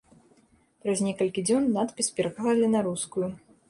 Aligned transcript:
Праз 0.85 1.03
некалькі 1.09 1.45
дзён 1.51 1.71
надпіс 1.79 2.07
пераклалі 2.19 2.75
на 2.77 2.87
рускую. 2.91 3.35